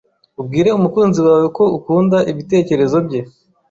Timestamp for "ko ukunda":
1.57-2.17